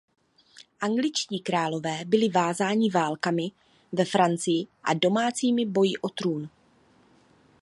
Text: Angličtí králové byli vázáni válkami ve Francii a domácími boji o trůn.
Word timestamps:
Angličtí 0.81 1.39
králové 1.39 1.99
byli 2.05 2.29
vázáni 2.29 2.89
válkami 2.91 3.51
ve 3.91 4.05
Francii 4.05 4.67
a 4.83 4.93
domácími 4.93 5.65
boji 5.65 5.97
o 5.97 6.09
trůn. 6.09 6.49